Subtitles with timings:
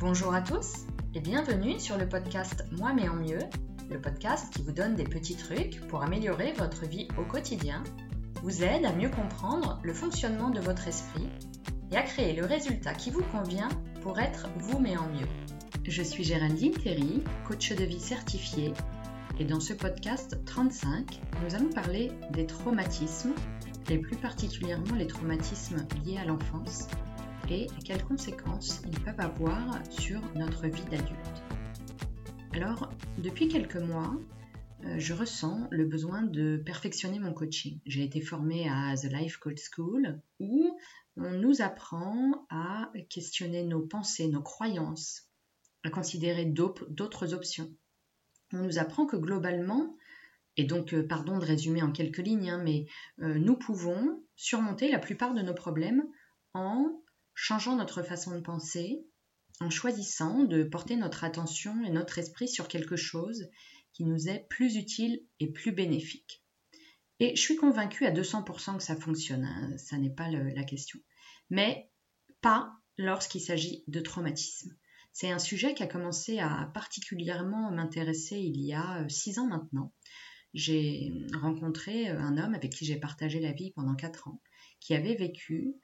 [0.00, 3.40] Bonjour à tous et bienvenue sur le podcast Moi mais en mieux,
[3.90, 7.82] le podcast qui vous donne des petits trucs pour améliorer votre vie au quotidien,
[8.44, 11.28] vous aide à mieux comprendre le fonctionnement de votre esprit
[11.90, 15.26] et à créer le résultat qui vous convient pour être vous mais en mieux.
[15.84, 18.74] Je suis Géraldine Terry, coach de vie certifiée
[19.40, 23.34] et dans ce podcast 35, nous allons parler des traumatismes,
[23.90, 26.86] et plus particulièrement les traumatismes liés à l'enfance
[27.50, 31.42] et quelles conséquences ils peuvent avoir sur notre vie d'adulte.
[32.52, 34.18] Alors, depuis quelques mois,
[34.84, 37.80] euh, je ressens le besoin de perfectionner mon coaching.
[37.86, 40.76] J'ai été formée à The Life Coach School où
[41.16, 45.28] on nous apprend à questionner nos pensées, nos croyances,
[45.84, 47.72] à considérer d'autres options.
[48.52, 49.96] On nous apprend que globalement,
[50.56, 52.86] et donc euh, pardon de résumer en quelques lignes, hein, mais
[53.20, 56.04] euh, nous pouvons surmonter la plupart de nos problèmes
[56.54, 57.00] en
[57.40, 59.06] changeant notre façon de penser,
[59.60, 63.48] en choisissant de porter notre attention et notre esprit sur quelque chose
[63.92, 66.42] qui nous est plus utile et plus bénéfique.
[67.20, 70.98] Et je suis convaincue à 200% que ça fonctionne, hein, ça n'est pas la question.
[71.48, 71.92] Mais
[72.40, 74.76] pas lorsqu'il s'agit de traumatisme.
[75.12, 79.46] C'est un sujet qui a commencé à particulièrement m'intéresser il y a euh, six ans
[79.46, 79.92] maintenant.
[80.54, 84.42] J'ai rencontré euh, un homme avec qui j'ai partagé la vie pendant quatre ans,
[84.80, 85.76] qui avait vécu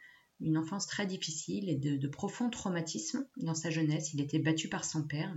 [0.45, 4.12] une enfance très difficile et de, profonds traumatismes dans sa jeunesse.
[4.12, 5.34] Il était battu par son père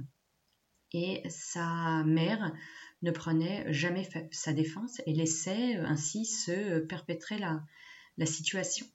[0.94, 2.54] et sa mère
[3.02, 8.86] ne prenait jamais sa défense et laissait ainsi se perpétrer la, situation.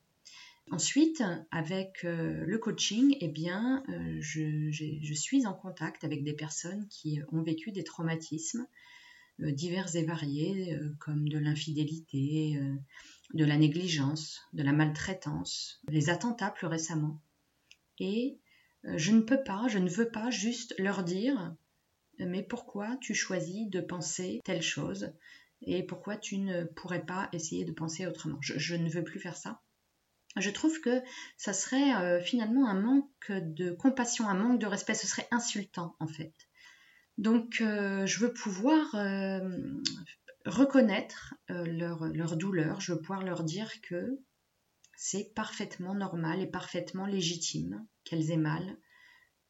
[0.70, 6.88] Ensuite, avec euh, le coaching, eh bien, euh, je, suis en contact avec des personnes
[6.88, 8.66] qui ont vécu des traumatismes
[9.40, 12.58] euh, divers et variés, comme de l'infidélité,
[13.32, 17.20] de la négligence, de la maltraitance, les attentats plus récemment.
[17.98, 18.38] Et
[18.84, 21.54] euh, je ne peux pas, je ne veux pas juste leur dire
[22.18, 25.12] mais pourquoi tu choisis de penser telle chose
[25.62, 28.38] et pourquoi tu ne pourrais pas essayer de penser autrement.
[28.40, 29.60] Je, ne veux plus faire ça.
[30.36, 31.02] Je trouve que
[31.36, 35.94] ça serait euh, finalement un manque de compassion, un manque de respect, ce serait insultant
[36.00, 36.32] en fait.
[37.18, 38.94] Donc euh, je veux pouvoir
[40.46, 44.18] reconnaître euh, leur, douleur, je veux pouvoir leur dire que
[44.96, 48.78] c'est parfaitement normal et parfaitement légitime qu'elles aient mal,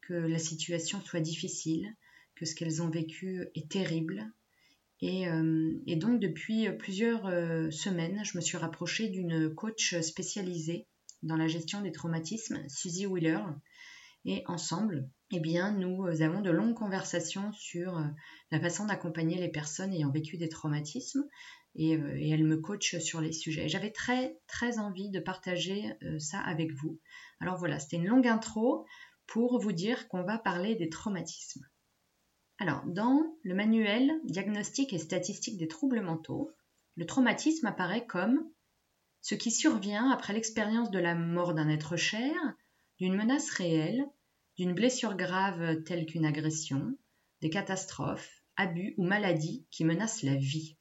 [0.02, 1.94] que la situation soit difficile,
[2.34, 4.32] que ce qu'elles ont vécu est terrible.
[5.00, 10.86] Et, euh, donc depuis plusieurs euh, semaines, je me suis rapprochée d'une coach spécialisée
[11.22, 13.40] dans la gestion des traumatismes, Suzy Wheeler,
[14.24, 18.04] et ensemble, eh bien, nous euh, avons de longues conversations sur euh,
[18.50, 21.24] la façon d'accompagner les personnes ayant vécu des traumatismes
[21.74, 23.66] et, euh, elle me coach sur les sujets.
[23.66, 27.00] J'avais très très envie de partager ça avec vous.
[27.40, 28.84] Alors voilà, c'était une longue intro
[29.26, 31.66] pour vous dire qu'on va parler des traumatismes.
[32.58, 36.50] Alors, dans le manuel Diagnostic et statistique des troubles mentaux,
[36.96, 38.44] le traumatisme apparaît comme
[39.22, 42.34] ce qui survient après l'expérience de la mort d'un être cher,
[42.98, 44.04] d'une menace réelle,
[44.62, 46.96] d'une blessure grave telle qu'une agression,
[47.40, 50.76] des catastrophes, abus ou maladies qui menacent la vie.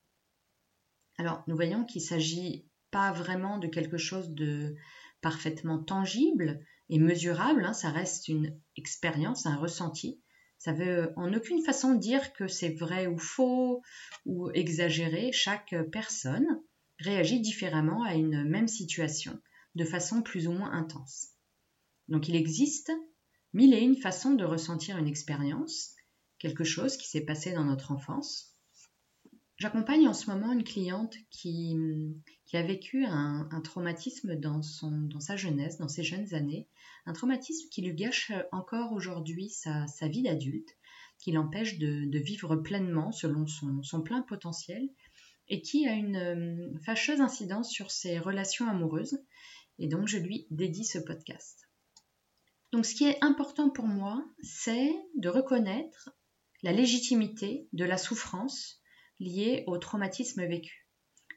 [1.18, 4.76] Alors, nous voyons qu'il ne s'agit pas vraiment de quelque chose de
[5.22, 10.22] parfaitement tangible et mesurable, hein, ça reste une expérience, un ressenti.
[10.60, 13.82] Ça veut en aucune façon dire que c'est vrai ou faux
[14.28, 15.32] ou exagéré.
[15.32, 16.62] Chaque personne
[17.00, 19.42] réagit différemment à une même situation,
[19.74, 21.30] de façon plus ou moins intense.
[22.10, 22.92] Donc il existe
[23.54, 25.96] mille et une façons de ressentir une expérience,
[26.40, 28.52] quelque chose qui s'est passé dans notre enfance.
[29.58, 31.78] J'accompagne en ce moment une cliente qui,
[32.54, 36.68] a vécu un, traumatisme dans, sa jeunesse, dans ses jeunes années,
[37.06, 40.70] un traumatisme qui lui gâche encore aujourd'hui sa, vie d'adulte,
[41.20, 44.90] qui l'empêche de, vivre pleinement selon son, son, plein potentiel
[45.48, 49.20] et qui a une euh, fâcheuse incidence sur ses relations amoureuses.
[49.78, 51.71] Et donc je lui dédie ce podcast.
[52.72, 56.10] Donc ce qui est important pour moi, c'est de reconnaître
[56.64, 58.82] la légitimité de la souffrance
[59.20, 60.88] liée au traumatisme vécu.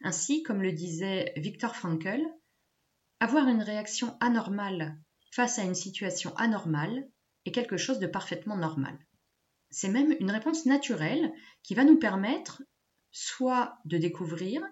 [0.02, 2.22] Ainsi, comme le disait Viktor Frankl,
[3.20, 4.98] avoir une réaction anormale
[5.32, 7.08] face à une situation anormale
[7.44, 8.98] est quelque chose de parfaitement normal.
[9.70, 11.32] C'est même une réponse naturelle
[11.62, 12.62] qui va nous permettre
[13.10, 14.62] soit de découvrir,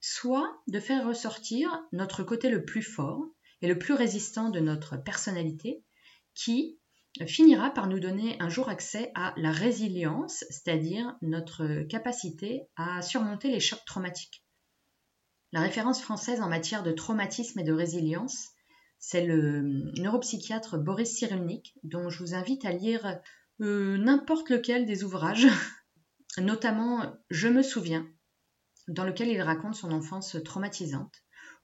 [0.00, 3.24] soit de faire ressortir notre côté le plus fort
[3.62, 5.84] et le plus résistant de notre personnalité
[6.38, 6.78] qui
[7.26, 13.50] finira par nous donner un jour accès à la résilience, c'est-à-dire notre capacité à surmonter
[13.50, 14.44] les chocs traumatiques.
[15.52, 18.50] La référence française en matière de traumatisme et de résilience,
[19.00, 19.62] C'est le
[20.00, 23.20] neuropsychiatre Boris Cyrulnik, dont je vous invite à lire
[23.60, 25.46] euh, n'importe lequel des ouvrages,
[26.38, 28.06] notamment Je me souviens,
[28.86, 31.14] dans lequel il raconte son enfance traumatisante,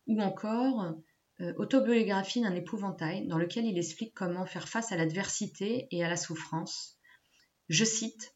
[0.06, 0.94] ou encore
[1.56, 6.16] Autobiographie d'un épouvantail, dans lequel il explique comment faire face à l'adversité et à la
[6.16, 6.98] souffrance.
[7.68, 8.34] Je cite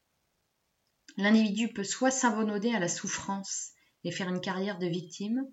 [1.16, 3.72] L'individu peut soit s'abonner à la souffrance
[4.04, 5.46] et faire une carrière de victime,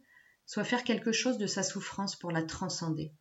[0.45, 3.13] soit faire quelque chose de sa souffrance pour la transcender.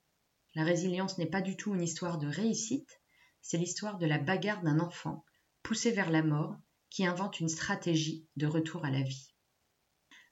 [0.55, 3.01] La résilience n'est pas du tout une histoire de réussite,
[3.41, 5.25] c'est l'histoire de la bagarre d'un enfant
[5.63, 6.57] poussé vers la mort
[6.91, 9.35] qui invente une stratégie de retour à la vie.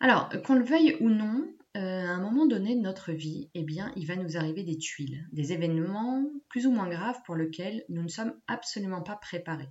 [0.00, 1.46] Alors, qu'on le veuille ou non,
[1.76, 4.76] euh, à un moment donné de notre vie, eh bien, il va nous arriver des
[4.76, 9.70] tuiles, des événements plus ou moins graves pour lesquels nous ne sommes absolument pas préparés.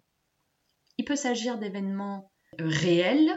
[0.98, 3.32] Il peut s'agir d'événements réels,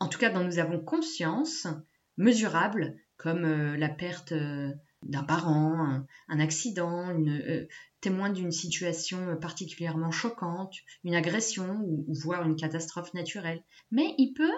[0.00, 1.68] en tout cas dont nous avons conscience,
[2.16, 4.72] mesurables, comme euh, la perte euh,
[5.04, 7.68] d'un parent, un, accident, une,
[8.00, 10.74] témoin d'une situation particulièrement choquante,
[11.04, 13.62] une agression ou, voire une catastrophe naturelle.
[13.90, 14.52] Mais il peut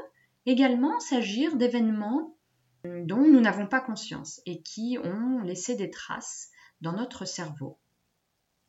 [0.47, 2.36] également s'agir d'événements
[3.05, 6.51] dont nous n'avons pas conscience et qui ont laissé des traces
[6.81, 7.79] dans notre cerveau,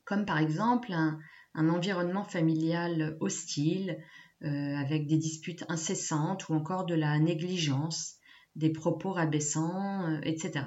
[0.05, 1.19] comme par exemple un,
[1.55, 3.97] environnement familial hostile,
[4.43, 8.17] euh, avec des disputes incessantes ou encore de la négligence,
[8.55, 10.65] des propos rabaissants, euh, etc.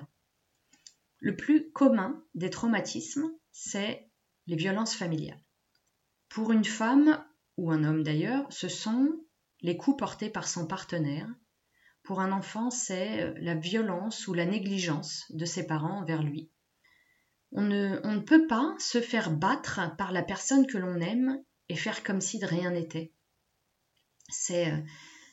[1.21, 4.11] Le plus commun des traumatismes, c'est
[4.47, 5.41] les violences familiales.
[6.29, 7.25] Pour une femme,
[7.57, 9.21] ou un homme d'ailleurs, ce sont
[9.61, 11.29] les coups portés par son partenaire.
[12.11, 16.51] Pour un enfant, c'est euh, la violence ou la négligence de ses parents envers lui.
[17.53, 22.03] On ne, peut pas se faire battre par la personne que l'on aime et faire
[22.03, 23.13] comme si de rien n'était.
[24.29, 24.77] C'est, euh,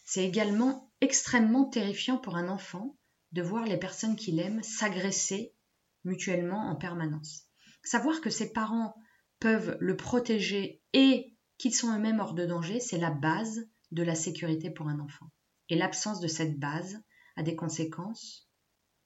[0.05, 2.95] c'est également extrêmement terrifiant pour un enfant
[3.31, 5.55] de voir les personnes qu'il aime s'agresser
[6.03, 7.47] mutuellement en permanence.
[7.83, 8.93] Savoir que ses parents
[9.39, 14.13] peuvent le protéger et qu'ils sont eux-mêmes hors de danger, c'est la base de la
[14.13, 15.31] sécurité pour un enfant.
[15.69, 17.01] Et l'absence de cette base
[17.35, 18.49] a des conséquences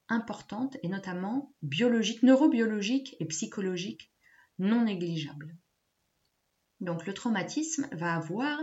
[0.09, 4.11] importantes et notamment biologiques, neurobiologiques et psychologiques
[4.59, 5.57] non négligeables.
[6.79, 8.59] Donc le traumatisme va avoir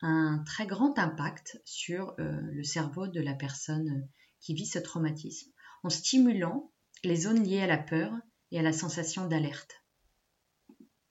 [0.00, 4.08] un très grand impact sur euh, le cerveau de la personne
[4.40, 5.50] qui vit ce traumatisme
[5.82, 6.72] en stimulant
[7.04, 8.12] les zones liées à la peur
[8.50, 9.78] et à la sensation d'alerte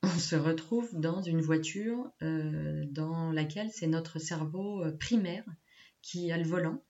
[0.03, 5.45] on se retrouve dans une voiture euh, dans laquelle c'est notre cerveau euh, primaire
[6.07, 6.83] qui a le volant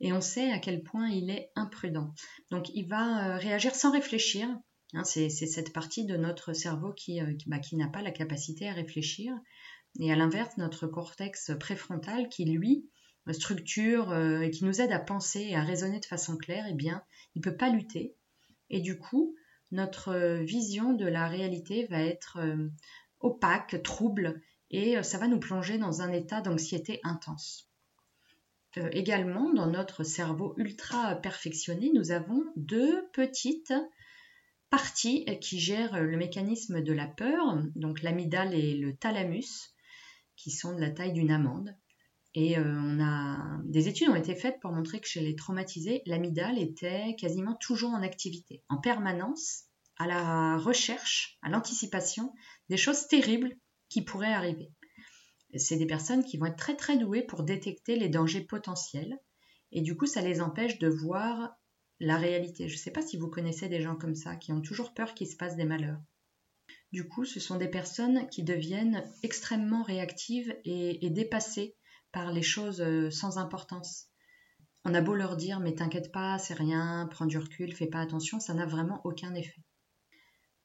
[0.00, 2.14] et on sait à quel point il est imprudent.
[2.50, 4.48] Donc il va euh, réagir sans réfléchir.
[4.94, 8.72] Hein, c'est cette partie de notre cerveau qui, bah, qui n'a pas la capacité à
[8.72, 9.34] réfléchir.
[10.00, 12.88] Et à l'inverse, notre cortex préfrontal qui, lui,
[13.32, 17.02] structure et qui nous aide à penser et à raisonner de façon claire, eh bien,
[17.34, 18.14] il ne peut pas lutter.
[18.70, 19.34] Et du coup,
[19.70, 22.68] notre euh, vision de la réalité va être euh,
[23.20, 27.67] opaque, trouble, et euh, ça va nous plonger dans un état d'anxiété intense.
[28.76, 33.72] Également, dans notre cerveau ultra perfectionné, nous avons deux petites
[34.70, 39.74] parties qui gèrent le mécanisme de la peur, donc l'amygdale et le thalamus,
[40.36, 41.74] qui sont de la taille d'une amande.
[42.34, 46.58] Et on a des études ont été faites pour montrer que chez les traumatisés, l'amygdale
[46.58, 49.64] était quasiment toujours en activité, en permanence,
[49.96, 52.32] à la recherche, à l'anticipation
[52.68, 53.56] des choses terribles
[53.88, 54.70] qui pourraient arriver.
[55.54, 59.18] C'est des personnes qui vont être très très douées pour détecter les dangers potentiels
[59.72, 61.56] et du coup ça les empêche de voir
[62.00, 62.68] la réalité.
[62.68, 65.14] Je ne sais pas si vous connaissez des gens comme ça qui ont toujours peur
[65.14, 66.00] qu'il se passe des malheurs.
[66.92, 71.76] Du coup, ce sont des personnes qui deviennent extrêmement réactives et, et dépassées
[72.12, 74.08] par les choses euh, sans importance.
[74.84, 78.00] On a beau leur dire mais t'inquiète pas, c'est rien, prends du recul, fais pas
[78.00, 79.62] attention, ça n'a vraiment aucun effet.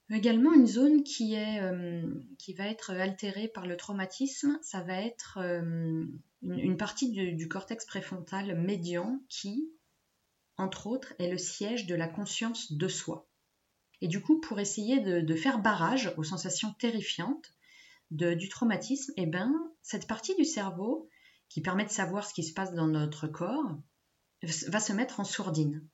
[0.09, 2.03] Également, une zone qui, est, euh,
[2.37, 6.05] qui va être altérée par le traumatisme, ça va être euh,
[6.41, 9.71] une, partie du, cortex préfrontal médian qui,
[10.57, 13.29] entre autres, est le siège de la conscience de soi.
[14.01, 17.53] Et du coup, pour essayer de, faire barrage aux sensations terrifiantes
[18.11, 21.09] du traumatisme, eh ben, cette partie du cerveau
[21.47, 23.77] qui permet de savoir ce qui se passe dans notre corps
[24.67, 25.87] va se mettre en sourdine.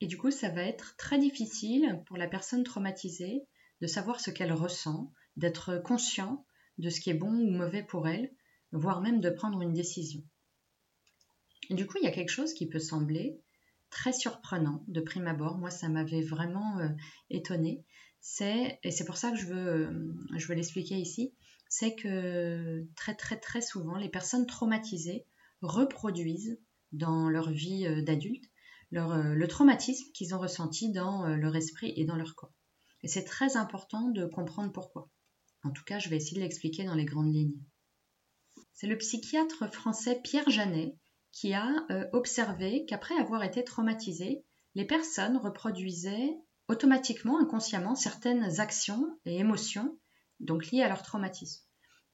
[0.00, 3.46] Et du coup, ça va être très difficile pour la personne traumatisée
[3.80, 6.44] de savoir ce qu'elle ressent, d'être conscient
[6.78, 8.30] de ce qui est bon ou mauvais pour elle,
[8.72, 10.22] voire même de prendre une décision.
[11.68, 13.40] Et du coup, il y a quelque chose qui peut sembler
[13.90, 15.58] très surprenant de prime abord.
[15.58, 16.88] Moi, ça m'avait vraiment euh,
[17.28, 17.84] étonné.
[18.20, 21.34] C'est, et c'est pour ça que je veux, euh, je veux l'expliquer ici,
[21.68, 25.26] c'est que très très très souvent, les personnes traumatisées
[25.62, 26.58] reproduisent
[26.92, 28.49] dans leur vie euh, d'adulte
[28.90, 32.52] le traumatisme qu'ils ont ressenti dans leur esprit et dans leur corps.
[33.02, 35.08] Et c'est très important de comprendre pourquoi.
[35.62, 37.60] En tout cas, je vais essayer de l'expliquer dans les grandes lignes.
[38.74, 40.94] C'est le psychiatre français Pierre Janet
[41.32, 44.44] qui a observé qu'après avoir été traumatisé,
[44.74, 46.36] les personnes reproduisaient
[46.68, 49.98] automatiquement, inconsciemment, certaines actions et émotions
[50.40, 51.64] donc liées à leur traumatisme.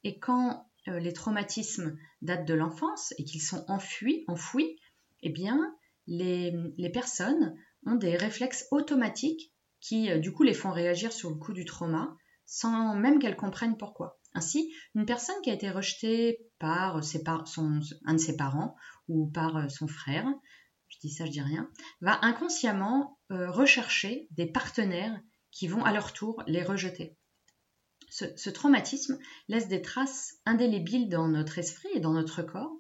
[0.03, 4.79] Et quand euh, les traumatismes datent de l'enfance et qu'ils sont enfuis, enfouis,
[5.23, 5.76] eh bien,
[6.07, 6.53] les,
[6.93, 11.53] personnes ont des réflexes automatiques qui, euh, du coup, les font réagir sur le coup
[11.53, 12.17] du trauma
[12.49, 14.21] sans même qu'elles comprennent pourquoi.
[14.33, 18.77] Ainsi, une personne qui a été rejetée par, son, un de ses parents
[19.09, 20.27] ou par euh, son frère
[20.89, 21.71] je dis ça, je dis rien,
[22.01, 25.21] va inconsciemment euh, rechercher des partenaires
[25.51, 27.17] qui vont à leur tour les rejeter.
[28.09, 32.73] Ce, traumatisme laisse des traces indélébiles dans notre esprit et dans notre corps.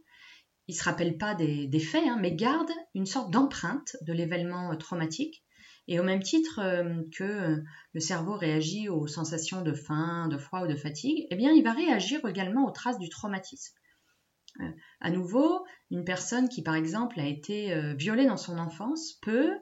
[0.68, 4.72] Il ne se rappelle pas des, faits, hein, mais garde une sorte d'empreinte de l'événement
[4.72, 5.44] euh, traumatique.
[5.88, 10.62] Et au même titre euh, que le cerveau réagit aux sensations de faim, de froid
[10.62, 13.76] ou de fatigue, eh bien, il va réagir également aux traces du traumatisme.
[14.60, 14.70] Euh,
[15.00, 19.52] à nouveau, une personne qui, par exemple, a été euh, violée dans son enfance peut,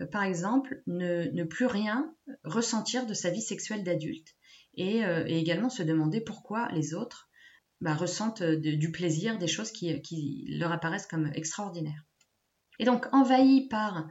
[0.00, 2.14] euh, par exemple, ne, plus rien
[2.44, 4.28] ressentir de sa vie sexuelle d'adulte
[4.74, 7.28] et, également se demander pourquoi les autres
[7.82, 12.04] bah, ressentent du plaisir, des choses qui, leur apparaissent comme extraordinaires.
[12.78, 14.08] Et donc, envahi par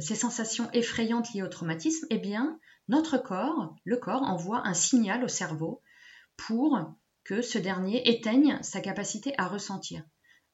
[0.00, 5.24] ces sensations effrayantes liées au traumatisme, eh bien, notre corps, le corps, envoie un signal
[5.24, 5.82] au cerveau
[6.36, 6.78] pour
[7.24, 10.04] que ce dernier éteigne sa capacité à ressentir.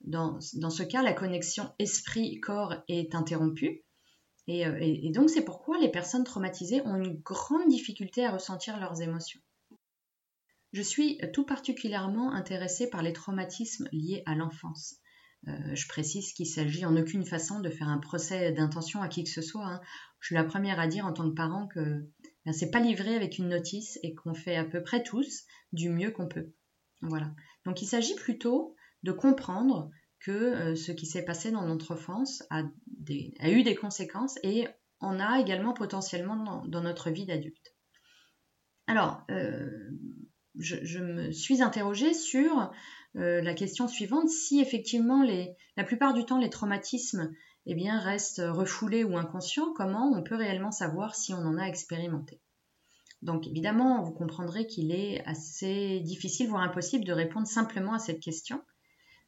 [0.01, 3.85] Dans, ce cas, la connexion esprit-corps est interrompue.
[4.49, 9.01] Euh, et, donc c'est pourquoi les personnes traumatisées ont une grande difficulté à ressentir leurs
[9.01, 9.41] émotions.
[10.73, 14.97] Je suis tout particulièrement intéressée par les traumatismes liés à l'enfance.
[15.49, 19.25] Euh, je précise qu'il s'agit en aucune façon de faire un procès d'intention à qui
[19.25, 19.67] que ce soit.
[19.67, 19.81] Hein.
[20.21, 22.07] Je suis la première à dire en tant que parent que
[22.47, 25.91] ben, c'est pas livré avec une notice et qu'on fait à peu près tous du
[25.91, 26.53] mieux qu'on peut.
[27.01, 27.35] Voilà.
[27.67, 32.45] Donc il s'agit plutôt de comprendre que euh, ce qui s'est passé dans notre enfance
[32.51, 34.69] a, eu des conséquences et
[35.01, 37.75] en a également potentiellement dans, notre vie d'adulte.
[38.87, 39.91] Alors, euh,
[40.59, 42.71] je, me suis interrogée sur
[43.17, 45.25] euh, la question suivante, si effectivement
[45.77, 47.33] la plupart du temps les traumatismes
[47.67, 51.65] eh bien, restent refoulés ou inconscients, comment on peut réellement savoir si on en a
[51.65, 52.41] expérimenté?
[53.23, 58.21] Donc évidemment, vous comprendrez qu'il est assez difficile, voire impossible, de répondre simplement à cette
[58.21, 58.61] question.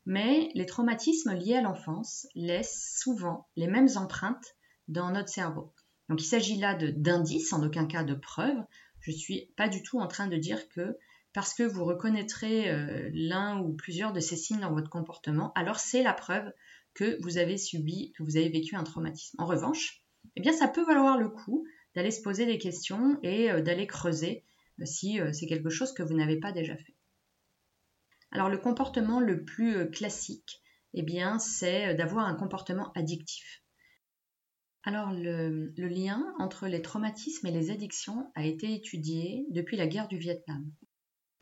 [0.04, 4.56] Mais les traumatismes liés à l'enfance laissent souvent les mêmes empreintes
[4.88, 5.72] dans notre cerveau.
[6.08, 8.62] Donc il s'agit là d'indices, en aucun cas de preuves.
[9.00, 10.98] Je ne suis pas du tout en train de dire que
[11.34, 15.80] parce que vous reconnaîtrez euh, l'un ou plusieurs de ces signes dans votre comportement, alors
[15.80, 16.50] c'est la preuve
[16.94, 19.36] que vous avez subi, que vous avez vécu un traumatisme.
[19.40, 20.04] En revanche,
[20.36, 23.88] eh bien ça peut valoir le coup d'aller se poser des questions et euh, d'aller
[23.88, 24.44] creuser
[24.80, 26.94] euh, si c'est quelque chose que vous n'avez pas déjà fait.
[28.30, 30.60] Alors le comportement le plus classique,
[30.92, 33.62] eh bien, c'est d'avoir un comportement addictif.
[34.84, 40.08] Alors le, lien entre les traumatismes et les addictions a été étudié depuis la guerre
[40.08, 40.70] du Vietnam.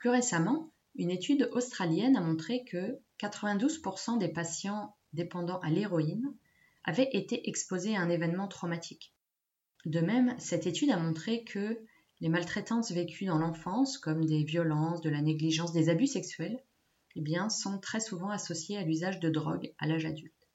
[0.02, 6.34] Plus récemment, une étude australienne a montré que 92% des patients dépendants à l'héroïne
[6.82, 9.14] avaient été exposés à un événement traumatique.
[9.86, 11.78] De même, cette étude a montré que
[12.20, 16.58] les maltraitances vécues dans l'enfance, comme des violences, de la négligence, des abus sexuels,
[17.14, 20.48] eh bien, sont très souvent associées à l'usage de drogue à l'âge adulte.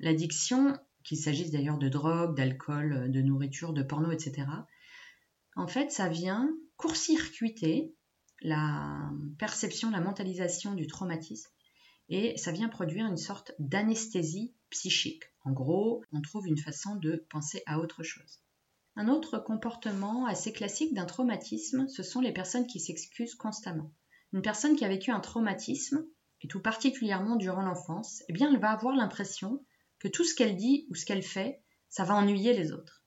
[0.00, 4.48] L'addiction, qu'il s'agisse d'ailleurs de drogue, d'alcool, de nourriture, de porno, etc.,
[5.54, 7.94] en fait, ça vient court-circuiter
[8.42, 11.50] la perception, la mentalisation du traumatisme
[12.10, 15.22] et ça vient produire une sorte d'anesthésie psychique.
[15.44, 18.40] En gros, on trouve une façon de penser à autre chose.
[18.96, 23.92] Un autre comportement assez classique d'un traumatisme, ce sont les personnes qui s'excusent constamment.
[24.32, 26.04] Une personne qui a vécu un traumatisme,
[26.42, 29.64] et tout particulièrement durant l'enfance, eh bien, elle va avoir l'impression
[30.00, 32.99] que tout ce qu'elle dit ou ce qu'elle fait, ça va ennuyer les autres.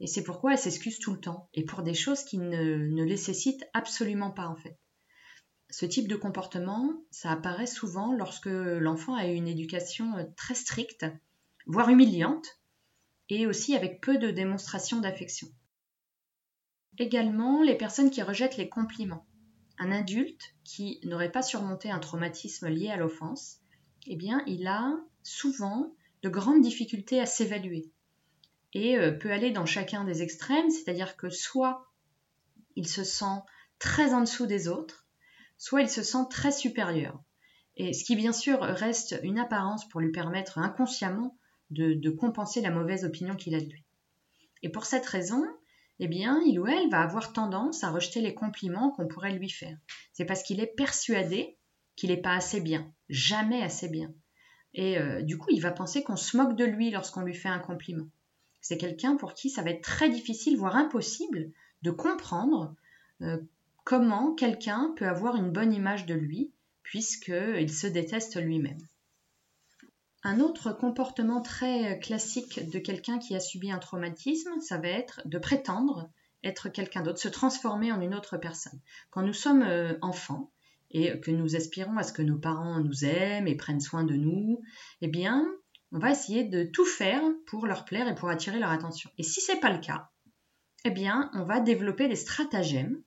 [0.00, 3.04] Et c'est pourquoi elle s'excuse tout le temps, et pour des choses qui ne, ne
[3.04, 4.78] nécessitent absolument pas en fait.
[5.70, 11.06] Ce type de comportement, ça apparaît souvent lorsque l'enfant a une éducation euh, très stricte,
[11.66, 12.46] voire humiliante,
[13.28, 15.48] et aussi avec peu de démonstration d'affection.
[16.98, 19.26] Également, les personnes qui rejettent les compliments.
[19.78, 23.58] Un adulte qui n'aurait pas surmonté un traumatisme lié à l'offense,
[24.06, 27.90] eh bien, il a souvent de grandes difficultés à s'évaluer
[28.76, 31.86] et euh, peut aller dans chacun des extrêmes, c'est-à-dire que soit
[32.76, 33.40] il se sent
[33.78, 35.06] très en dessous des autres,
[35.56, 37.18] soit il se sent très supérieur.
[37.78, 41.38] Et ce qui bien sûr reste une apparence pour lui permettre inconsciemment
[41.70, 43.82] de, compenser la mauvaise opinion qu'il a de lui.
[44.62, 45.42] Et pour cette raison,
[45.98, 49.48] eh bien, il ou elle va avoir tendance à rejeter les compliments qu'on pourrait lui
[49.48, 49.78] faire.
[50.12, 51.56] C'est parce qu'il est persuadé
[51.96, 54.12] qu'il n'est pas assez bien, jamais assez bien.
[54.74, 57.48] Et euh, du coup, il va penser qu'on se moque de lui lorsqu'on lui fait
[57.48, 58.06] un compliment.
[58.60, 61.50] C'est quelqu'un pour qui ça va être très difficile, voire impossible,
[61.82, 62.74] de comprendre
[63.22, 63.38] euh,
[63.84, 68.78] comment quelqu'un peut avoir une bonne image de lui, puisqu'il se déteste lui-même.
[70.22, 75.22] Un autre comportement très classique de quelqu'un qui a subi un traumatisme, ça va être
[75.24, 76.10] de prétendre
[76.46, 78.80] être quelqu'un d'autre, se transformer en une autre personne.
[79.10, 80.50] Quand nous sommes euh, enfants
[80.90, 84.14] et que nous aspirons à ce que nos parents nous aiment et prennent soin de
[84.14, 84.62] nous,
[85.00, 85.46] eh bien,
[85.92, 89.10] on va essayer de tout faire pour leur plaire et pour attirer leur attention.
[89.18, 90.10] Et si ce n'est pas le cas,
[90.84, 93.02] eh bien, on va développer des stratagèmes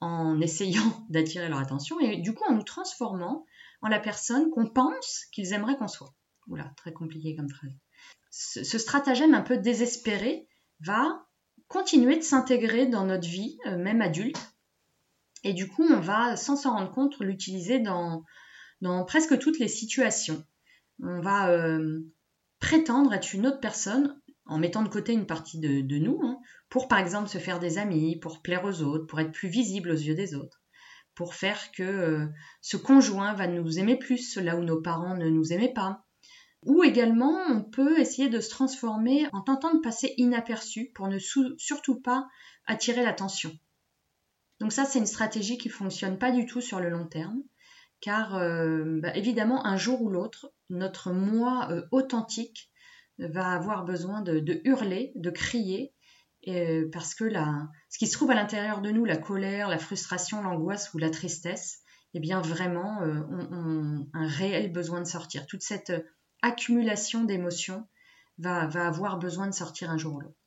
[0.00, 3.44] en essayant d'attirer leur attention et du coup en nous transformant
[3.82, 6.14] en la personne qu'on pense qu'ils aimeraient qu'on soit.
[6.48, 7.72] Oula, très compliqué comme phrase.
[8.30, 10.48] Ce, stratagème un peu désespéré
[10.80, 11.26] va
[11.66, 14.38] continuer de s'intégrer dans notre vie, euh, même adulte.
[15.44, 18.24] Et du coup, on va, sans s'en rendre compte, l'utiliser dans,
[18.80, 20.44] dans presque toutes les situations.
[21.02, 22.00] On va euh,
[22.60, 26.38] prétendre être une autre personne en mettant de côté une partie de, nous, hein,
[26.70, 29.90] pour par exemple se faire des amis, pour plaire aux autres, pour être plus visible
[29.90, 30.62] aux yeux des autres,
[31.14, 32.26] pour faire que euh,
[32.62, 36.04] ce conjoint va nous aimer plus là où nos parents ne nous aimaient pas,
[36.64, 41.18] ou également, on peut essayer de se transformer en tentant de passer inaperçu pour ne
[41.18, 42.26] surtout pas
[42.66, 43.52] attirer l'attention.
[44.60, 47.42] Donc ça, c'est une stratégie qui fonctionne pas du tout sur le long terme,
[48.00, 52.70] car euh, bah, évidemment, un jour ou l'autre, notre moi euh, authentique
[53.18, 55.92] va avoir besoin de, hurler, de crier,
[56.46, 57.28] euh, parce que
[57.88, 61.10] ce qui se trouve à l'intérieur de nous, la colère, la frustration, l'angoisse ou la
[61.10, 61.80] tristesse,
[62.14, 65.46] eh bien vraiment, ont un réel besoin de sortir.
[65.46, 65.92] Toute cette
[66.40, 67.86] accumulation d'émotions
[68.38, 70.38] va, avoir besoin de sortir un jour ou l'autre.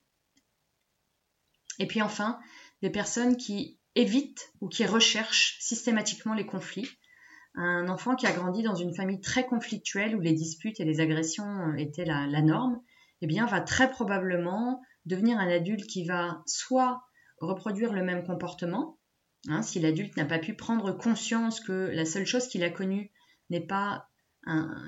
[1.80, 2.40] Et puis enfin,
[2.82, 6.88] des personnes qui évitent ou qui recherchent systématiquement les conflits.
[7.56, 11.02] Un enfant qui a grandi dans une famille très conflictuelle où les disputes et les
[11.02, 12.82] agressions étaient la, norme,
[13.22, 17.04] eh bien, va très probablement devenir un adulte qui va soit
[17.40, 18.98] reproduire le même comportement,
[19.50, 23.12] hein, si l'adulte n'a pas pu prendre conscience que la seule chose qu'il a connue
[23.50, 24.08] n'est pas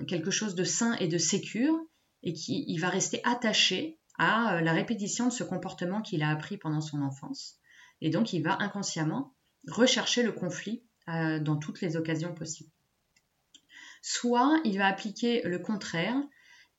[0.08, 1.80] quelque chose de sain et de sécure
[2.23, 6.30] et qui il va rester attaché à euh, la répétition de ce comportement qu'il a
[6.30, 7.58] appris pendant son enfance.
[8.02, 9.36] Et donc il va inconsciemment
[9.67, 12.71] rechercher le conflit euh, dans toutes les occasions possibles.
[14.01, 16.15] Soit il va appliquer le contraire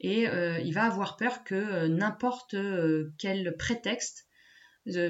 [0.00, 2.56] et euh, il va avoir peur que n'importe
[3.18, 4.26] quel prétexte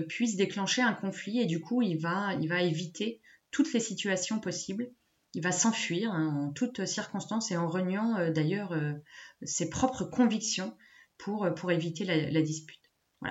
[0.08, 4.38] puisse déclencher un conflit et du coup il va, il va éviter toutes les situations
[4.38, 4.90] possibles
[5.34, 8.92] il va s'enfuir en toutes circonstances et en reniant euh, d'ailleurs euh,
[9.42, 10.76] ses propres convictions
[11.28, 12.80] euh, pour éviter la, dispute.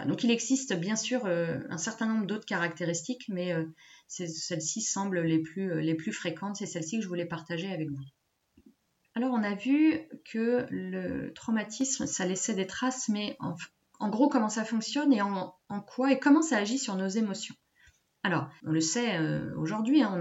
[0.08, 3.54] Donc il existe bien sûr un certain nombre d'autres caractéristiques, mais
[4.08, 6.58] celles-ci semblent les plus, les plus fréquentes.
[6.58, 8.04] C'est celles-ci que je voulais partager avec vous.
[9.16, 14.50] Alors on a vu que le traumatisme, ça laissait des traces, mais en, gros comment
[14.50, 17.56] ça fonctionne et en, quoi et comment ça agit sur nos émotions?
[18.24, 19.20] Alors, on le sait
[19.58, 20.20] aujourd'hui, hein,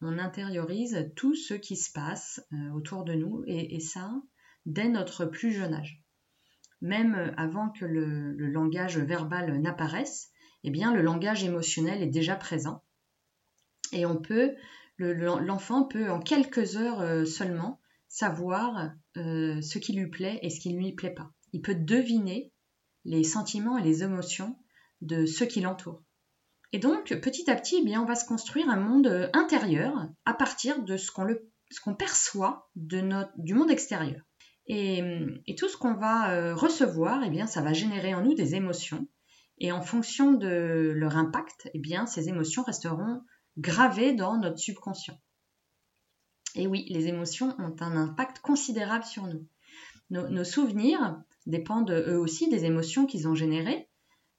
[0.00, 4.10] on, intériorise tout ce qui se passe euh, autour de nous et, ça
[4.66, 6.03] dès notre plus jeune âge.
[6.84, 10.30] Même avant que le, langage verbal n'apparaisse,
[10.64, 12.84] eh bien le langage émotionnel est déjà présent
[13.94, 14.54] et on peut
[14.98, 20.60] l'enfant peut en quelques heures euh, seulement savoir euh, ce qui lui plaît et ce
[20.60, 21.32] qui ne lui plaît pas.
[21.54, 22.52] Il peut deviner
[23.06, 24.58] les sentiments et les émotions
[25.00, 26.02] de ceux qui l'entourent.
[26.72, 30.06] Et donc, petit à petit, eh bien, on va se construire un monde euh, intérieur
[30.26, 34.22] à partir de ce qu'on perçoit du monde extérieur.
[34.66, 38.54] Et, tout ce qu'on va euh, recevoir, eh bien, ça va générer en nous des
[38.54, 39.06] émotions.
[39.58, 43.22] Et en fonction de leur impact, eh bien, ces émotions resteront
[43.58, 45.20] gravées dans notre subconscient.
[46.56, 49.46] Et oui, les émotions ont un impact considérable sur nous.
[50.10, 53.88] Nos, souvenirs dépendent eux aussi des émotions qu'ils ont générées.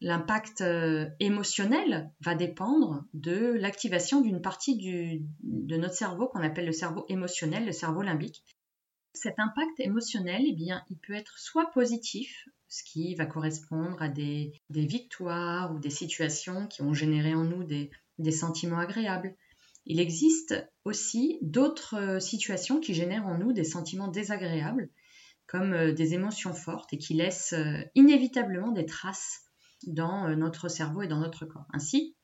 [0.01, 4.77] L'impact euh, émotionnel va dépendre de l'activation d'une partie
[5.43, 8.43] de notre cerveau qu'on appelle le cerveau émotionnel, le cerveau limbique.
[9.15, 14.09] Cet impact émotionnel, eh bien, il peut être soit positif, ce qui va correspondre à
[14.09, 19.35] des, victoires ou des situations qui ont généré en nous des, sentiments agréables.
[19.85, 24.89] Il existe aussi d'autres euh, situations qui génèrent en nous des sentiments désagréables,
[25.47, 27.53] comme euh, des émotions fortes et qui laissent
[27.93, 29.45] inévitablement des traces
[29.85, 31.67] dans euh, notre cerveau et dans notre corps.
[31.73, 32.15] Ainsi,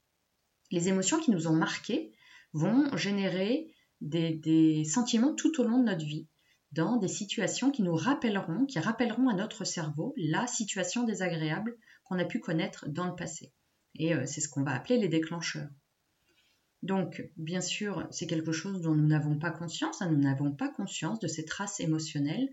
[0.71, 2.11] les émotions qui nous ont marqués
[2.53, 6.27] vont générer des, sentiments tout au long de notre vie.
[6.71, 12.19] Dans des situations qui nous rappelleront, qui rappelleront à notre cerveau la situation désagréable qu'on
[12.19, 13.51] a pu connaître dans le passé.
[13.95, 15.69] Et euh, c'est ce qu'on va appeler les déclencheurs.
[16.83, 20.69] Donc, bien sûr, c'est quelque chose dont nous n'avons pas conscience, hein, nous n'avons pas
[20.69, 22.49] conscience de ces traces émotionnelles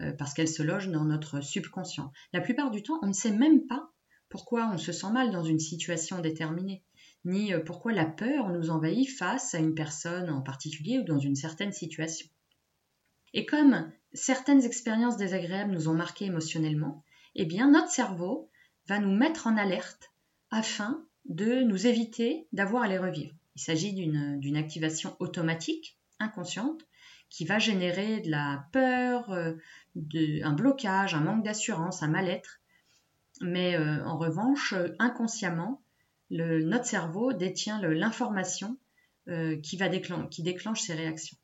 [0.00, 2.12] euh, parce qu'elles se logent dans notre subconscient.
[2.32, 3.92] La plupart du temps, on ne sait même pas
[4.28, 6.82] pourquoi on se sent mal dans une situation déterminée,
[7.24, 11.18] ni euh, pourquoi la peur nous envahit face à une personne en particulier ou dans
[11.18, 12.28] une certaine situation.
[13.32, 18.50] Et comme certaines expériences désagréables nous ont marqués émotionnellement, eh bien notre cerveau
[18.86, 20.10] va nous mettre en alerte
[20.50, 23.34] afin de nous éviter d'avoir à les revivre.
[23.56, 26.86] Il s'agit d'une activation automatique, inconsciente,
[27.28, 29.54] qui va générer de la peur, euh,
[30.42, 32.60] un blocage, un manque d'assurance, un mal-être.
[33.40, 35.82] Mais euh, en revanche, inconsciemment,
[36.30, 38.78] notre cerveau détient l'information
[39.28, 39.78] euh, qui,
[40.30, 41.36] qui déclenche ces réactions.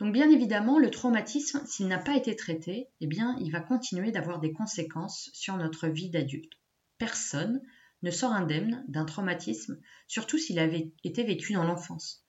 [0.00, 4.10] Donc bien évidemment, le traumatisme, s'il n'a pas été traité, eh bien, il va continuer
[4.10, 6.52] d'avoir des conséquences sur notre vie d'adulte.
[6.98, 7.62] Personne
[8.02, 9.78] ne sort indemne d'un traumatisme,
[10.08, 12.24] surtout s'il avait été vécu dans l'enfance.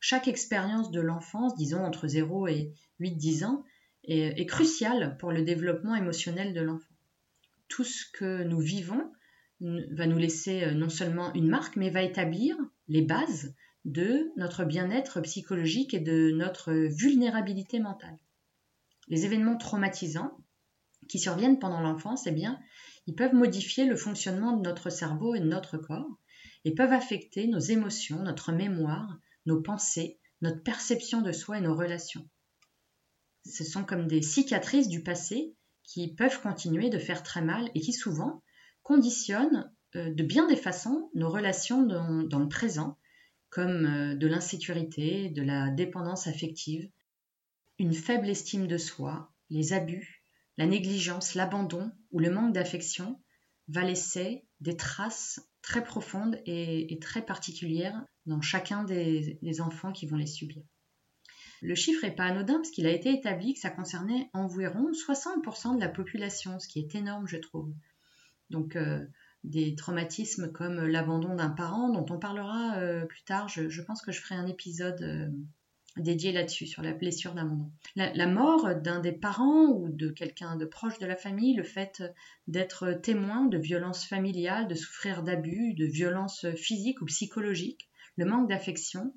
[0.00, 3.64] Chaque expérience de l'enfance, disons entre 0 et 8-10 ans,
[4.04, 6.94] est, est cruciale pour le développement émotionnel de l'enfant.
[7.68, 9.10] Tout ce que nous vivons
[9.60, 13.54] va nous laisser euh, non seulement une marque, mais va établir les bases
[13.88, 18.18] de notre bien-être psychologique et de notre vulnérabilité mentale.
[19.08, 20.36] Les événements traumatisants
[21.08, 22.60] qui surviennent pendant l'enfance, eh bien,
[23.06, 26.18] ils peuvent modifier le fonctionnement de notre cerveau et de notre corps
[26.64, 31.74] et peuvent affecter nos émotions, notre mémoire, nos pensées, notre perception de soi et nos
[31.74, 32.28] relations.
[33.46, 37.80] Ce sont comme des cicatrices du passé qui peuvent continuer de faire très mal et
[37.80, 38.42] qui souvent
[38.82, 42.98] conditionnent euh, de bien des façons nos relations dans, le présent
[43.50, 46.90] comme euh, de l'insécurité, de la dépendance affective,
[47.78, 50.24] une faible estime de soi, les abus,
[50.56, 53.20] la négligence, l'abandon ou le manque d'affection
[53.68, 60.16] va laisser des traces très profondes et, très particulières dans chacun des, enfants qui vont
[60.16, 60.62] les subir.
[61.60, 65.76] Le chiffre n'est pas anodin parce qu'il a été établi que ça concernait environ 60%
[65.76, 67.72] de la population, ce qui est énorme, je trouve.
[68.50, 69.04] Donc, euh,
[69.44, 73.48] des traumatismes comme l'abandon d'un parent, dont on parlera euh, plus tard.
[73.48, 75.28] Je, pense que je ferai un épisode euh,
[75.96, 77.70] dédié là-dessus, sur la blessure d'abandon.
[77.96, 81.62] La, la, mort d'un des parents ou de quelqu'un de proche de la famille, le
[81.62, 82.02] fait
[82.46, 88.48] d'être témoin de violences familiales, de souffrir d'abus, de violences physiques ou psychologiques, le manque
[88.48, 89.14] d'affection,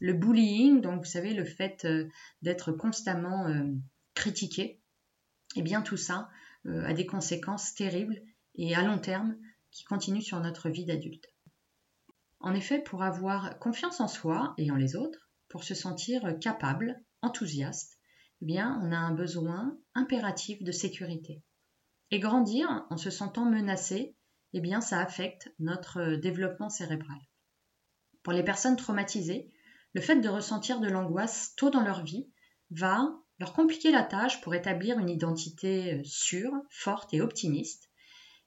[0.00, 2.08] le bullying, donc vous savez, le fait euh,
[2.42, 3.46] d'être constamment
[4.14, 4.80] critiqué, et
[5.60, 6.28] eh bien tout ça
[6.66, 8.22] a des conséquences terribles
[8.54, 9.36] et à long terme
[9.72, 11.26] qui continue sur notre vie d'adulte.
[12.40, 17.02] En effet, pour avoir confiance en soi et en les autres, pour se sentir capable,
[17.22, 17.98] enthousiaste,
[18.42, 21.42] eh bien, on a un besoin impératif de sécurité.
[22.10, 24.16] Et grandir en se sentant menacé,
[24.52, 27.18] eh bien, ça affecte notre développement cérébral.
[28.22, 29.52] Pour les personnes traumatisées,
[29.94, 32.30] le fait de ressentir de l'angoisse tôt dans leur vie
[32.70, 33.08] va
[33.38, 37.91] leur compliquer la tâche pour établir une identité sûre, forte et optimiste,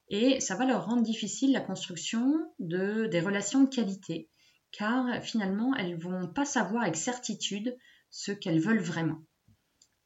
[0.08, 4.30] et ça va leur rendre difficile la construction de, des relations de qualité,
[4.72, 7.76] car finalement, elles vont pas savoir avec certitude
[8.10, 9.22] ce qu'elles veulent vraiment.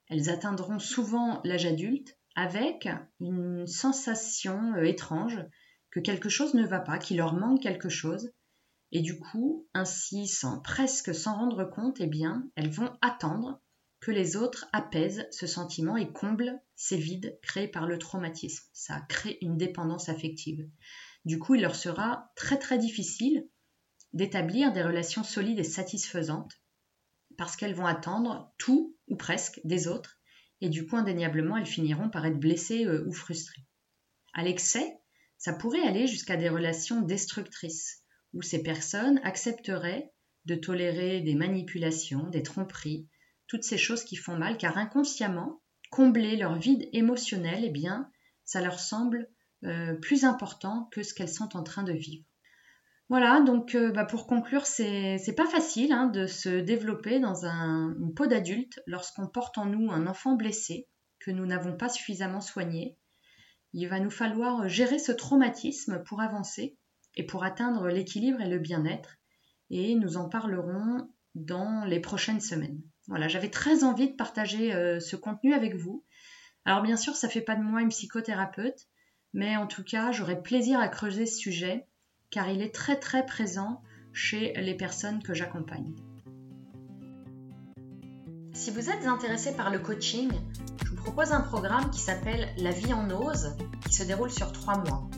[0.09, 2.89] Elles atteindront souvent l'âge adulte avec
[3.21, 5.39] une sensation euh, étrange
[5.91, 8.31] que quelque chose ne va pas, qu'il leur manque quelque chose,
[8.93, 13.61] et du coup, ainsi, sans presque s'en rendre compte, eh bien, elles vont attendre
[14.01, 18.67] que les autres apaisent ce sentiment et comblent ces vides créés par le traumatisme.
[18.73, 20.67] Ça crée une dépendance affective.
[21.25, 23.47] Du coup, il leur sera très très difficile
[24.13, 26.61] d'établir des relations solides et satisfaisantes
[27.37, 30.19] parce qu'elles vont attendre tout ou presque des autres
[30.61, 33.65] et du coup indéniablement elles finiront par être blessées euh, ou frustrées.
[34.33, 34.99] À l'excès,
[35.39, 40.13] ça pourrait aller jusqu'à des relations destructrices où ces personnes accepteraient
[40.45, 43.09] de tolérer des manipulations, des tromperies,
[43.51, 45.61] toutes ces choses qui font mal, car inconsciemment,
[45.91, 48.09] combler leur vide émotionnel, eh bien,
[48.45, 49.29] ça leur semble
[49.65, 52.25] euh, plus important que ce qu'elles sont en train de vivre.
[53.09, 57.93] Voilà, donc euh, bah, pour conclure, c'est pas facile hein, de se développer dans un,
[57.99, 62.41] une peau d'adulte lorsqu'on porte en nous un enfant blessé que nous n'avons pas suffisamment
[62.41, 62.97] soigné.
[63.73, 66.79] Il va nous falloir gérer ce traumatisme pour avancer
[67.17, 69.17] et pour atteindre l'équilibre et le bien-être.
[69.71, 72.81] Et nous en parlerons dans les prochaines semaines.
[73.11, 76.05] Voilà, j'avais très envie de partager euh, ce contenu avec vous.
[76.65, 78.87] Alors bien sûr, ça ne fait pas de moi une psychothérapeute,
[79.35, 81.87] mais en tout cas, j'aurais plaisir à creuser ce sujet
[82.31, 85.93] car il est très très présent chez les personnes que j'accompagne.
[88.53, 90.31] Si vous êtes intéressé par le coaching,
[90.85, 93.57] je vous propose un programme qui s'appelle La vie en ose,
[93.89, 95.11] qui se déroule sur trois mois.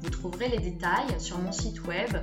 [0.00, 2.16] Vous trouverez les détails sur mon site web